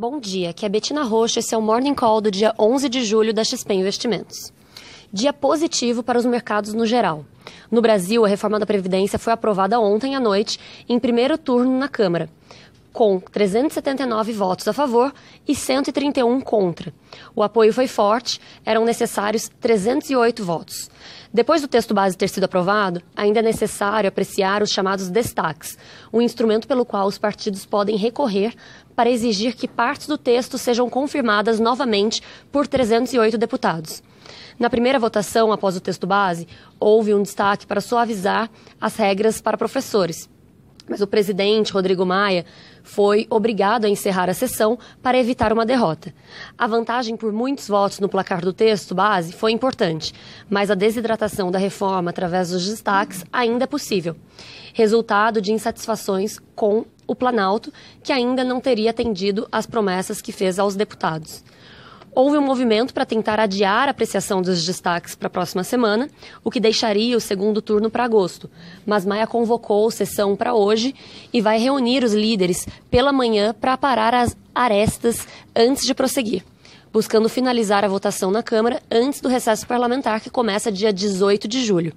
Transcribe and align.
Bom 0.00 0.20
dia, 0.20 0.50
aqui 0.50 0.64
é 0.64 0.68
Betina 0.68 1.02
Rocha, 1.02 1.40
esse 1.40 1.52
é 1.52 1.58
o 1.58 1.60
Morning 1.60 1.92
Call 1.92 2.20
do 2.20 2.30
dia 2.30 2.54
11 2.56 2.88
de 2.88 3.02
julho 3.02 3.34
da 3.34 3.42
XP 3.42 3.74
Investimentos. 3.74 4.52
Dia 5.12 5.32
positivo 5.32 6.04
para 6.04 6.16
os 6.16 6.24
mercados 6.24 6.72
no 6.72 6.86
geral. 6.86 7.24
No 7.68 7.82
Brasil, 7.82 8.24
a 8.24 8.28
reforma 8.28 8.60
da 8.60 8.64
Previdência 8.64 9.18
foi 9.18 9.32
aprovada 9.32 9.80
ontem 9.80 10.14
à 10.14 10.20
noite, 10.20 10.60
em 10.88 11.00
primeiro 11.00 11.36
turno 11.36 11.76
na 11.76 11.88
Câmara, 11.88 12.30
com 12.98 13.20
379 13.20 14.32
votos 14.32 14.66
a 14.66 14.72
favor 14.72 15.14
e 15.46 15.54
131 15.54 16.40
contra. 16.40 16.92
O 17.32 17.44
apoio 17.44 17.72
foi 17.72 17.86
forte, 17.86 18.40
eram 18.66 18.84
necessários 18.84 19.48
308 19.60 20.44
votos. 20.44 20.90
Depois 21.32 21.62
do 21.62 21.68
texto 21.68 21.94
base 21.94 22.16
ter 22.16 22.28
sido 22.28 22.42
aprovado, 22.42 23.00
ainda 23.14 23.38
é 23.38 23.42
necessário 23.42 24.08
apreciar 24.08 24.64
os 24.64 24.72
chamados 24.72 25.10
destaques, 25.10 25.78
um 26.12 26.20
instrumento 26.20 26.66
pelo 26.66 26.84
qual 26.84 27.06
os 27.06 27.18
partidos 27.18 27.64
podem 27.64 27.96
recorrer 27.96 28.52
para 28.96 29.08
exigir 29.08 29.54
que 29.54 29.68
partes 29.68 30.08
do 30.08 30.18
texto 30.18 30.58
sejam 30.58 30.90
confirmadas 30.90 31.60
novamente 31.60 32.20
por 32.50 32.66
308 32.66 33.38
deputados. 33.38 34.02
Na 34.58 34.68
primeira 34.68 34.98
votação, 34.98 35.52
após 35.52 35.76
o 35.76 35.80
texto 35.80 36.04
base, 36.04 36.48
houve 36.80 37.14
um 37.14 37.22
destaque 37.22 37.64
para 37.64 37.80
suavizar 37.80 38.50
as 38.80 38.96
regras 38.96 39.40
para 39.40 39.56
professores 39.56 40.28
mas 40.88 41.00
o 41.00 41.06
presidente, 41.06 41.72
Rodrigo 41.72 42.04
Maia, 42.06 42.44
foi 42.82 43.26
obrigado 43.28 43.84
a 43.84 43.88
encerrar 43.88 44.30
a 44.30 44.34
sessão 44.34 44.78
para 45.02 45.18
evitar 45.18 45.52
uma 45.52 45.66
derrota. 45.66 46.14
A 46.56 46.66
vantagem 46.66 47.16
por 47.16 47.32
muitos 47.32 47.68
votos 47.68 48.00
no 48.00 48.08
placar 48.08 48.40
do 48.40 48.52
texto 48.52 48.94
base 48.94 49.32
foi 49.32 49.52
importante, 49.52 50.12
mas 50.48 50.70
a 50.70 50.74
desidratação 50.74 51.50
da 51.50 51.58
reforma 51.58 52.10
através 52.10 52.50
dos 52.50 52.66
destaques 52.66 53.24
ainda 53.32 53.64
é 53.64 53.66
possível. 53.66 54.16
Resultado 54.72 55.40
de 55.40 55.52
insatisfações 55.52 56.38
com 56.54 56.84
o 57.06 57.14
Planalto, 57.14 57.72
que 58.02 58.12
ainda 58.12 58.44
não 58.44 58.60
teria 58.60 58.90
atendido 58.90 59.48
às 59.50 59.66
promessas 59.66 60.20
que 60.20 60.30
fez 60.30 60.58
aos 60.58 60.76
deputados. 60.76 61.42
Houve 62.18 62.36
um 62.36 62.42
movimento 62.42 62.92
para 62.92 63.06
tentar 63.06 63.38
adiar 63.38 63.86
a 63.86 63.92
apreciação 63.92 64.42
dos 64.42 64.66
destaques 64.66 65.14
para 65.14 65.28
a 65.28 65.30
próxima 65.30 65.62
semana, 65.62 66.10
o 66.42 66.50
que 66.50 66.58
deixaria 66.58 67.16
o 67.16 67.20
segundo 67.20 67.62
turno 67.62 67.88
para 67.88 68.02
agosto. 68.02 68.50
Mas 68.84 69.06
Maia 69.06 69.24
convocou 69.24 69.88
sessão 69.88 70.34
para 70.34 70.52
hoje 70.52 70.96
e 71.32 71.40
vai 71.40 71.60
reunir 71.60 72.02
os 72.02 72.12
líderes 72.12 72.66
pela 72.90 73.12
manhã 73.12 73.54
para 73.54 73.78
parar 73.78 74.14
as 74.14 74.36
arestas 74.52 75.28
antes 75.54 75.86
de 75.86 75.94
prosseguir, 75.94 76.44
buscando 76.92 77.28
finalizar 77.28 77.84
a 77.84 77.88
votação 77.88 78.32
na 78.32 78.42
Câmara 78.42 78.82
antes 78.90 79.20
do 79.20 79.28
recesso 79.28 79.64
parlamentar 79.64 80.20
que 80.20 80.28
começa 80.28 80.72
dia 80.72 80.92
18 80.92 81.46
de 81.46 81.64
julho 81.64 81.94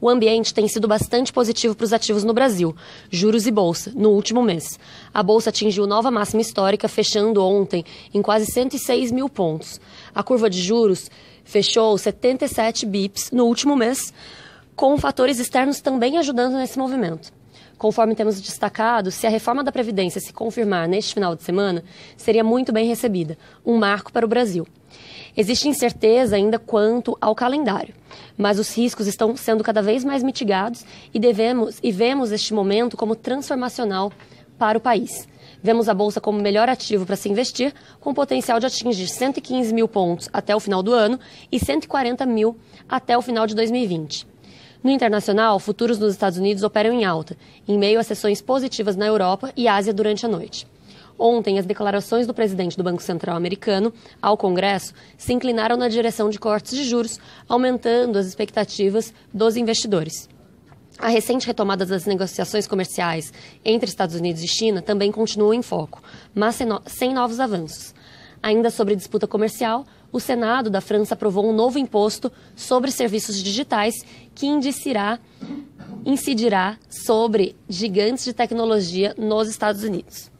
o 0.00 0.08
ambiente 0.08 0.52
tem 0.52 0.68
sido 0.68 0.86
bastante 0.86 1.32
positivo 1.32 1.74
para 1.74 1.84
os 1.84 1.92
ativos 1.92 2.24
no 2.24 2.34
Brasil, 2.34 2.74
juros 3.10 3.46
e 3.46 3.50
bolsa, 3.50 3.92
no 3.94 4.10
último 4.10 4.42
mês. 4.42 4.78
A 5.12 5.22
bolsa 5.22 5.50
atingiu 5.50 5.86
nova 5.86 6.10
máxima 6.10 6.42
histórica, 6.42 6.88
fechando 6.88 7.42
ontem 7.42 7.84
em 8.12 8.20
quase 8.20 8.46
106 8.46 9.10
mil 9.10 9.28
pontos. 9.28 9.80
A 10.14 10.22
curva 10.22 10.50
de 10.50 10.62
juros 10.62 11.10
fechou 11.44 11.96
77 11.96 12.84
bips 12.84 13.30
no 13.30 13.44
último 13.44 13.76
mês, 13.76 14.12
com 14.74 14.98
fatores 14.98 15.38
externos 15.38 15.80
também 15.80 16.18
ajudando 16.18 16.54
nesse 16.54 16.78
movimento. 16.78 17.32
Conforme 17.78 18.14
temos 18.14 18.40
destacado, 18.40 19.10
se 19.10 19.26
a 19.26 19.30
reforma 19.30 19.62
da 19.62 19.70
Previdência 19.70 20.20
se 20.20 20.32
confirmar 20.32 20.88
neste 20.88 21.12
final 21.12 21.36
de 21.36 21.42
semana, 21.42 21.84
seria 22.16 22.42
muito 22.42 22.72
bem 22.72 22.86
recebida, 22.86 23.36
um 23.64 23.76
marco 23.76 24.10
para 24.10 24.24
o 24.24 24.28
Brasil. 24.28 24.66
Existe 25.36 25.68
incerteza 25.68 26.36
ainda 26.36 26.58
quanto 26.58 27.18
ao 27.20 27.34
calendário, 27.34 27.94
mas 28.38 28.58
os 28.58 28.74
riscos 28.74 29.06
estão 29.06 29.36
sendo 29.36 29.62
cada 29.62 29.82
vez 29.82 30.02
mais 30.02 30.22
mitigados 30.22 30.86
e 31.12 31.18
devemos 31.18 31.78
e 31.82 31.92
vemos 31.92 32.32
este 32.32 32.54
momento 32.54 32.96
como 32.96 33.14
transformacional 33.14 34.10
para 34.58 34.78
o 34.78 34.80
país. 34.80 35.28
Vemos 35.62 35.88
a 35.88 35.94
Bolsa 35.94 36.20
como 36.20 36.40
melhor 36.40 36.70
ativo 36.70 37.04
para 37.04 37.16
se 37.16 37.28
investir, 37.28 37.74
com 38.00 38.14
potencial 38.14 38.58
de 38.58 38.66
atingir 38.66 39.08
115 39.08 39.74
mil 39.74 39.88
pontos 39.88 40.30
até 40.32 40.56
o 40.56 40.60
final 40.60 40.82
do 40.82 40.94
ano 40.94 41.20
e 41.52 41.58
140 41.58 42.24
mil 42.24 42.56
até 42.88 43.18
o 43.18 43.20
final 43.20 43.46
de 43.46 43.54
2020. 43.54 44.26
No 44.86 44.92
internacional, 44.92 45.58
futuros 45.58 45.98
nos 45.98 46.12
Estados 46.12 46.38
Unidos 46.38 46.62
operam 46.62 46.92
em 46.92 47.04
alta, 47.04 47.36
em 47.66 47.76
meio 47.76 47.98
a 47.98 48.04
sessões 48.04 48.40
positivas 48.40 48.94
na 48.94 49.04
Europa 49.04 49.52
e 49.56 49.66
Ásia 49.66 49.92
durante 49.92 50.24
a 50.24 50.28
noite. 50.28 50.64
Ontem, 51.18 51.58
as 51.58 51.66
declarações 51.66 52.24
do 52.24 52.32
presidente 52.32 52.76
do 52.76 52.84
Banco 52.84 53.02
Central 53.02 53.36
americano 53.36 53.92
ao 54.22 54.36
Congresso 54.36 54.94
se 55.18 55.32
inclinaram 55.32 55.76
na 55.76 55.88
direção 55.88 56.30
de 56.30 56.38
cortes 56.38 56.76
de 56.76 56.84
juros, 56.84 57.18
aumentando 57.48 58.16
as 58.16 58.26
expectativas 58.26 59.12
dos 59.34 59.56
investidores. 59.56 60.28
A 61.00 61.08
recente 61.08 61.48
retomada 61.48 61.84
das 61.84 62.06
negociações 62.06 62.68
comerciais 62.68 63.32
entre 63.64 63.90
Estados 63.90 64.14
Unidos 64.14 64.40
e 64.40 64.46
China 64.46 64.80
também 64.80 65.10
continua 65.10 65.56
em 65.56 65.62
foco, 65.62 66.00
mas 66.32 66.60
sem 66.86 67.12
novos 67.12 67.40
avanços. 67.40 67.92
Ainda 68.40 68.70
sobre 68.70 68.94
disputa 68.94 69.26
comercial, 69.26 69.84
o 70.12 70.20
Senado 70.20 70.70
da 70.70 70.80
França 70.80 71.14
aprovou 71.14 71.48
um 71.48 71.52
novo 71.52 71.78
imposto 71.78 72.30
sobre 72.54 72.90
serviços 72.90 73.42
digitais 73.42 73.94
que 74.34 74.46
incidirá, 74.46 75.18
incidirá 76.04 76.78
sobre 76.88 77.56
gigantes 77.68 78.24
de 78.24 78.32
tecnologia 78.32 79.14
nos 79.18 79.48
Estados 79.48 79.82
Unidos. 79.82 80.30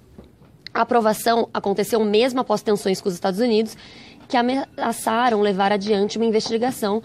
A 0.72 0.82
aprovação 0.82 1.48
aconteceu 1.54 2.04
mesmo 2.04 2.40
após 2.40 2.62
tensões 2.62 3.00
com 3.00 3.08
os 3.08 3.14
Estados 3.14 3.40
Unidos, 3.40 3.76
que 4.28 4.36
ameaçaram 4.36 5.40
levar 5.40 5.72
adiante 5.72 6.18
uma 6.18 6.26
investigação 6.26 7.02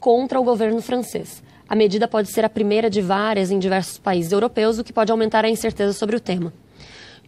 contra 0.00 0.40
o 0.40 0.44
governo 0.44 0.80
francês. 0.80 1.42
A 1.68 1.74
medida 1.74 2.08
pode 2.08 2.28
ser 2.28 2.44
a 2.44 2.48
primeira 2.48 2.88
de 2.88 3.00
várias 3.00 3.50
em 3.50 3.58
diversos 3.58 3.98
países 3.98 4.32
europeus, 4.32 4.78
o 4.78 4.84
que 4.84 4.92
pode 4.92 5.12
aumentar 5.12 5.44
a 5.44 5.50
incerteza 5.50 5.92
sobre 5.92 6.16
o 6.16 6.20
tema. 6.20 6.52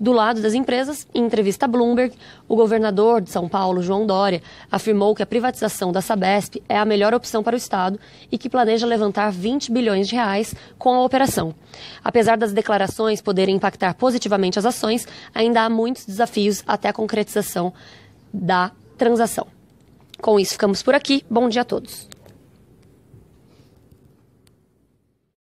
Do 0.01 0.13
lado 0.13 0.41
das 0.41 0.55
empresas, 0.55 1.07
em 1.15 1.23
entrevista 1.23 1.67
a 1.67 1.69
Bloomberg, 1.69 2.17
o 2.49 2.57
governador 2.57 3.21
de 3.21 3.29
São 3.29 3.47
Paulo, 3.47 3.83
João 3.83 4.07
Dória, 4.07 4.43
afirmou 4.73 5.15
que 5.15 5.23
a 5.23 5.27
privatização 5.27 5.93
da 5.93 6.01
Sabesp 6.01 6.63
é 6.67 6.79
a 6.79 6.87
melhor 6.87 7.13
opção 7.13 7.43
para 7.43 7.55
o 7.55 7.59
Estado 7.59 8.01
e 8.33 8.39
que 8.39 8.49
planeja 8.49 8.87
levantar 8.87 9.31
20 9.31 9.71
bilhões 9.71 10.09
de 10.09 10.15
reais 10.15 10.55
com 10.79 10.95
a 10.95 11.05
operação. 11.05 11.55
Apesar 12.03 12.39
das 12.39 12.51
declarações 12.51 13.21
poderem 13.21 13.57
impactar 13.57 13.93
positivamente 13.93 14.59
as 14.59 14.65
ações, 14.65 15.07
ainda 15.35 15.61
há 15.67 15.69
muitos 15.69 16.07
desafios 16.07 16.65
até 16.67 16.89
a 16.89 16.95
concretização 16.95 17.71
da 18.33 18.73
transação. 18.97 19.47
Com 20.19 20.41
isso, 20.41 20.53
ficamos 20.53 20.83
por 20.83 20.95
aqui. 20.95 21.23
Bom 21.29 21.47
dia 21.47 21.61
a 21.61 21.65
todos. 21.65 22.09